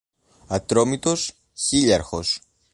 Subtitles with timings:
[0.47, 2.41] Ατρόμητος, χιλίαρχος